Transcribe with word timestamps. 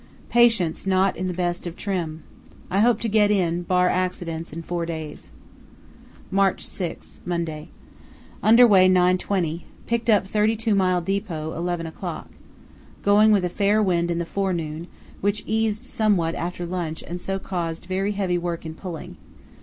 Patients 0.29 0.87
not 0.87 1.15
in 1.15 1.27
the 1.27 1.31
best 1.35 1.67
of 1.67 1.75
trim. 1.75 2.23
I 2.71 2.79
hope 2.79 2.99
to 3.01 3.07
get 3.07 3.29
in, 3.29 3.61
bar 3.61 3.87
accidents, 3.87 4.51
in 4.51 4.63
four 4.63 4.83
days. 4.83 5.29
"March 6.31 6.65
6, 6.65 7.21
Monday.—Under 7.23 8.65
way 8.65 8.89
9.20. 8.89 9.61
Picked 9.85 10.09
up 10.09 10.27
thirty 10.27 10.55
two 10.55 10.73
mile 10.73 11.01
depot 11.01 11.53
11 11.53 11.85
o'clock. 11.85 12.31
Going 13.03 13.31
with 13.31 13.45
a 13.45 13.47
fair 13.47 13.79
wind 13.79 14.09
in 14.09 14.17
the 14.17 14.25
forenoon, 14.25 14.87
which 15.19 15.43
eased 15.45 15.83
somewhat 15.83 16.33
after 16.33 16.65
lunch 16.65 17.03
and 17.03 17.21
so 17.21 17.37
caused 17.37 17.85
very 17.85 18.13
heavy 18.13 18.39
work 18.39 18.65
in 18.65 18.73
pulling. 18.73 19.17